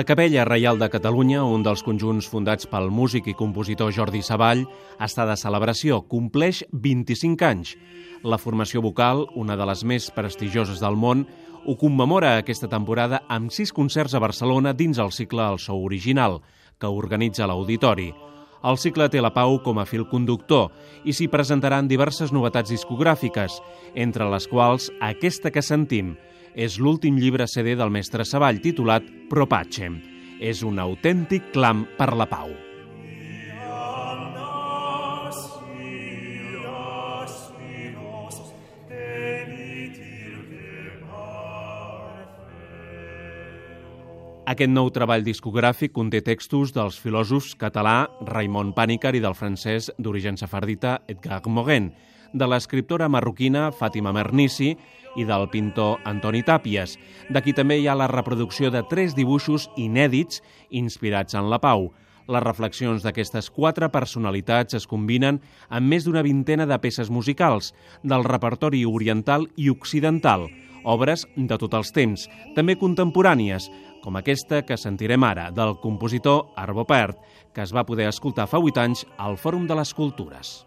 La 0.00 0.04
Capella 0.04 0.46
Reial 0.46 0.78
de 0.78 0.86
Catalunya, 0.88 1.42
un 1.44 1.60
dels 1.60 1.82
conjunts 1.84 2.24
fundats 2.32 2.64
pel 2.72 2.86
músic 2.88 3.26
i 3.28 3.34
compositor 3.36 3.90
Jordi 3.92 4.22
Savall, 4.24 4.62
està 4.96 5.26
de 5.28 5.34
celebració, 5.36 5.98
compleix 6.08 6.62
25 6.72 7.44
anys. 7.44 7.74
La 8.24 8.38
formació 8.40 8.80
vocal, 8.80 9.26
una 9.36 9.58
de 9.60 9.66
les 9.68 9.82
més 9.84 10.06
prestigioses 10.16 10.80
del 10.80 10.96
món, 10.96 11.26
ho 11.66 11.74
commemora 11.76 12.30
aquesta 12.38 12.70
temporada 12.72 13.20
amb 13.28 13.52
sis 13.52 13.74
concerts 13.76 14.16
a 14.16 14.24
Barcelona 14.24 14.72
dins 14.72 14.96
el 14.96 15.12
cicle 15.12 15.44
El 15.44 15.60
Sou 15.60 15.84
Original, 15.84 16.40
que 16.80 16.88
organitza 16.88 17.44
l'Auditori. 17.44 18.08
El 18.64 18.80
cicle 18.80 19.10
té 19.12 19.20
la 19.20 19.34
pau 19.36 19.58
com 19.60 19.84
a 19.84 19.84
fil 19.84 20.08
conductor 20.08 20.70
i 21.04 21.12
s'hi 21.12 21.28
presentaran 21.28 21.92
diverses 21.92 22.32
novetats 22.32 22.72
discogràfiques, 22.72 23.60
entre 23.92 24.32
les 24.32 24.48
quals 24.48 24.88
aquesta 25.12 25.52
que 25.52 25.60
sentim, 25.60 26.14
és 26.54 26.78
l'últim 26.78 27.18
llibre 27.20 27.46
CD 27.46 27.76
del 27.78 27.92
mestre 27.92 28.24
Savall 28.24 28.62
titulat 28.62 29.06
Pro 29.30 29.46
Pacem. 29.50 30.00
És 30.40 30.64
un 30.64 30.80
autèntic 30.80 31.52
clam 31.52 31.84
per 31.98 32.12
la 32.16 32.26
pau. 32.30 32.50
Aquest 44.50 44.72
nou 44.72 44.88
treball 44.90 45.22
discogràfic 45.22 45.92
conté 45.94 46.24
textos 46.26 46.72
dels 46.74 46.96
filòsofs 46.98 47.52
català 47.60 48.08
Raimon 48.26 48.72
Pànicar 48.74 49.12
i 49.14 49.20
del 49.22 49.36
francès 49.38 49.92
d'origen 49.94 50.40
safardita 50.40 50.96
Edgar 51.06 51.38
Morin, 51.46 51.92
de 52.32 52.46
l'escriptora 52.46 53.08
marroquina 53.08 53.70
Fàtima 53.74 54.12
Mernissi 54.12 54.74
i 55.18 55.26
del 55.26 55.48
pintor 55.50 55.98
Antoni 56.06 56.42
Tàpies. 56.46 56.96
D'aquí 57.30 57.54
també 57.56 57.80
hi 57.80 57.88
ha 57.88 57.98
la 57.98 58.08
reproducció 58.10 58.70
de 58.70 58.82
tres 58.90 59.16
dibuixos 59.18 59.68
inèdits 59.76 60.42
inspirats 60.70 61.34
en 61.34 61.50
la 61.50 61.58
pau. 61.58 61.90
Les 62.30 62.44
reflexions 62.44 63.02
d'aquestes 63.02 63.50
quatre 63.50 63.88
personalitats 63.90 64.76
es 64.78 64.86
combinen 64.86 65.40
amb 65.68 65.90
més 65.90 66.06
d'una 66.06 66.22
vintena 66.22 66.66
de 66.66 66.78
peces 66.78 67.10
musicals 67.10 67.72
del 68.02 68.24
repertori 68.24 68.84
oriental 68.86 69.48
i 69.56 69.70
occidental, 69.70 70.46
obres 70.84 71.26
de 71.36 71.58
tots 71.58 71.76
els 71.76 71.92
temps, 71.92 72.28
també 72.54 72.78
contemporànies, 72.78 73.68
com 74.04 74.16
aquesta 74.16 74.62
que 74.64 74.78
sentirem 74.80 75.24
ara, 75.26 75.50
del 75.50 75.76
compositor 75.82 76.46
Arvo 76.56 76.86
Pärt, 76.86 77.18
que 77.52 77.66
es 77.66 77.74
va 77.74 77.84
poder 77.84 78.08
escoltar 78.08 78.48
fa 78.48 78.62
8 78.62 78.86
anys 78.86 79.06
al 79.18 79.36
Fòrum 79.36 79.66
de 79.66 79.76
les 79.76 79.92
Cultures. 79.94 80.60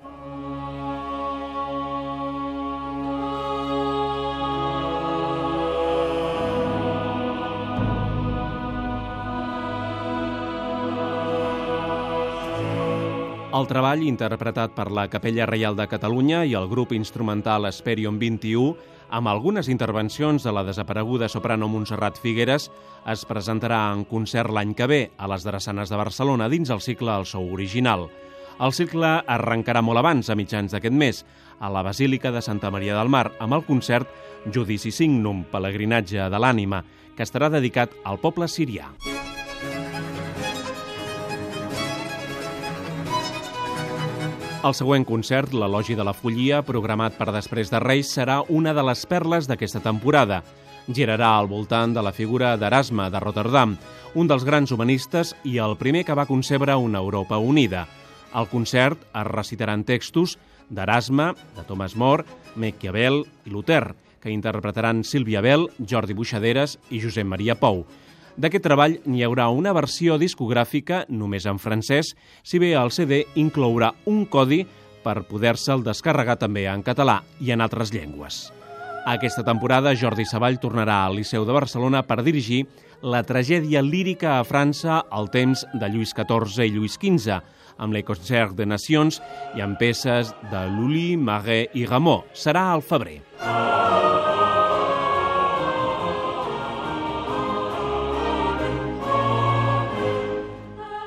El 13.53 13.67
treball, 13.69 14.01
interpretat 14.01 14.71
per 14.73 14.87
la 14.89 15.03
Capella 15.13 15.45
Reial 15.45 15.75
de 15.77 15.85
Catalunya 15.85 16.39
i 16.49 16.55
el 16.57 16.65
grup 16.71 16.89
instrumental 16.97 17.67
Esperion 17.69 18.15
21, 18.17 18.71
amb 19.13 19.29
algunes 19.29 19.69
intervencions 19.69 20.41
de 20.41 20.53
la 20.57 20.63
desapareguda 20.65 21.29
soprano 21.29 21.69
Montserrat 21.69 22.17
Figueres, 22.17 22.71
es 23.13 23.25
presentarà 23.29 23.83
en 23.93 24.07
concert 24.09 24.49
l'any 24.49 24.73
que 24.73 24.89
ve 24.89 24.99
a 25.21 25.29
les 25.29 25.45
Drassanes 25.45 25.93
de 25.93 26.01
Barcelona 26.01 26.49
dins 26.49 26.73
el 26.73 26.81
cicle 26.81 27.13
El 27.13 27.29
Sou 27.29 27.53
Original. 27.53 28.07
El 28.57 28.73
cicle 28.73 29.19
arrencarà 29.21 29.85
molt 29.85 30.01
abans, 30.01 30.33
a 30.33 30.39
mitjans 30.39 30.73
d'aquest 30.73 30.97
mes, 30.97 31.21
a 31.61 31.69
la 31.69 31.85
Basílica 31.85 32.33
de 32.33 32.41
Santa 32.41 32.73
Maria 32.73 32.97
del 32.97 33.13
Mar, 33.13 33.27
amb 33.37 33.53
el 33.53 33.69
concert 33.69 34.09
Judici 34.49 34.89
Signum, 34.89 35.45
pelegrinatge 35.53 36.25
de 36.25 36.41
l'ànima, 36.41 36.81
que 37.13 37.21
estarà 37.21 37.53
dedicat 37.53 37.93
al 38.01 38.17
poble 38.17 38.49
sirià. 38.49 38.89
El 44.63 44.71
següent 44.71 45.03
concert, 45.03 45.51
l'Elogi 45.51 45.91
de 45.99 46.05
la 46.07 46.13
Follia, 46.15 46.61
programat 46.63 47.17
per 47.17 47.33
després 47.35 47.67
de 47.67 47.81
Reis, 47.83 48.07
serà 48.15 48.37
una 48.47 48.71
de 48.71 48.85
les 48.87 49.01
perles 49.11 49.49
d'aquesta 49.49 49.81
temporada. 49.83 50.37
Girarà 50.87 51.33
al 51.35 51.49
voltant 51.51 51.91
de 51.91 51.99
la 51.99 52.13
figura 52.15 52.53
d'Erasme 52.55 53.09
de 53.11 53.19
Rotterdam, 53.19 53.73
un 54.15 54.29
dels 54.31 54.45
grans 54.47 54.71
humanistes 54.71 55.33
i 55.43 55.57
el 55.59 55.75
primer 55.75 56.05
que 56.07 56.15
va 56.15 56.29
concebre 56.29 56.77
una 56.79 57.01
Europa 57.03 57.41
unida. 57.43 57.89
Al 58.31 58.47
concert 58.47 59.03
es 59.03 59.27
recitaran 59.27 59.83
textos 59.83 60.37
d'Erasme, 60.69 61.33
de 61.57 61.67
Thomas 61.67 61.97
More, 61.99 62.23
Maquiavel 62.55 63.25
i 63.43 63.51
Luther, 63.51 63.97
que 64.23 64.31
interpretaran 64.31 65.03
Sílvia 65.03 65.43
Bell, 65.43 65.67
Jordi 65.83 66.15
Buixaderes 66.15 66.79
i 66.89 67.03
Josep 67.03 67.27
Maria 67.27 67.59
Pou. 67.59 67.83
D'aquest 68.37 68.63
treball 68.65 68.97
n'hi 69.05 69.21
haurà 69.25 69.49
una 69.53 69.73
versió 69.77 70.17
discogràfica 70.17 71.03
només 71.09 71.45
en 71.45 71.59
francès, 71.61 72.15
si 72.41 72.59
bé 72.59 72.73
el 72.79 72.89
CD 72.91 73.23
inclourà 73.37 73.91
un 74.09 74.25
codi 74.25 74.63
per 75.03 75.21
poder-se'l 75.29 75.83
descarregar 75.85 76.39
també 76.41 76.65
en 76.71 76.81
català 76.81 77.21
i 77.39 77.51
en 77.53 77.61
altres 77.61 77.93
llengües. 77.93 78.47
Aquesta 79.05 79.43
temporada 79.43 79.91
Jordi 79.99 80.23
Savall 80.25 80.61
tornarà 80.63 81.01
al 81.03 81.17
Liceu 81.19 81.43
de 81.45 81.53
Barcelona 81.53 82.05
per 82.07 82.23
dirigir 82.23 82.63
la 83.03 83.19
tragèdia 83.27 83.81
lírica 83.83 84.37
a 84.37 84.45
França 84.47 85.01
al 85.11 85.27
temps 85.29 85.65
de 85.73 85.89
Lluís 85.91 86.15
XIV 86.15 86.63
i 86.63 86.71
Lluís 86.71 86.95
XV, 86.95 87.41
amb 87.83 87.93
les 87.93 88.07
Concert 88.07 88.55
de 88.55 88.65
Nacions 88.65 89.19
i 89.57 89.61
amb 89.61 89.77
peces 89.77 90.31
de 90.49 90.63
Lully, 90.71 91.17
Marais 91.17 91.75
i 91.75 91.85
Rameau. 91.85 92.23
Serà 92.33 92.69
al 92.71 92.81
febrer. 92.81 93.19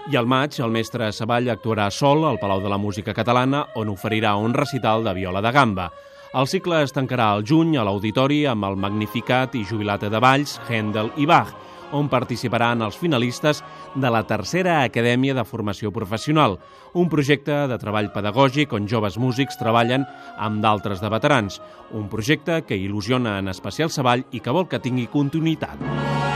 I 0.06 0.14
al 0.14 0.28
maig, 0.30 0.54
el 0.62 0.70
mestre 0.70 1.08
Savall 1.10 1.48
actuarà 1.50 1.88
sol 1.90 2.20
al 2.28 2.36
Palau 2.38 2.60
de 2.62 2.70
la 2.70 2.78
Música 2.78 3.10
Catalana, 3.10 3.64
on 3.74 3.88
oferirà 3.90 4.36
un 4.38 4.52
recital 4.54 5.02
de 5.02 5.12
viola 5.16 5.40
de 5.42 5.50
gamba. 5.50 5.88
El 6.30 6.46
cicle 6.46 6.78
es 6.84 6.94
tancarà 6.94 7.32
al 7.32 7.42
juny 7.42 7.74
a 7.74 7.82
l'Auditori 7.82 8.44
amb 8.46 8.68
el 8.68 8.78
Magnificat 8.78 9.56
i 9.58 9.64
Jubilate 9.66 10.06
de 10.12 10.20
Valls, 10.22 10.60
Händel 10.68 11.10
i 11.18 11.26
Bach, 11.26 11.50
on 11.90 12.06
participaran 12.06 12.86
els 12.86 12.98
finalistes 12.98 13.64
de 13.96 14.12
la 14.14 14.22
tercera 14.30 14.78
Acadèmia 14.84 15.34
de 15.34 15.46
Formació 15.48 15.90
Professional, 15.90 16.54
un 16.94 17.10
projecte 17.10 17.64
de 17.66 17.78
treball 17.82 18.12
pedagògic 18.14 18.78
on 18.78 18.86
joves 18.86 19.18
músics 19.18 19.58
treballen 19.58 20.06
amb 20.38 20.62
d'altres 20.62 21.02
de 21.02 21.10
veterans, 21.10 21.58
un 21.90 22.06
projecte 22.06 22.62
que 22.62 22.78
il·lusiona 22.78 23.40
en 23.40 23.50
especial 23.50 23.90
Savall 23.90 24.22
i 24.30 24.38
que 24.38 24.54
vol 24.54 24.70
que 24.70 24.82
tingui 24.82 25.10
continuïtat. 25.10 26.35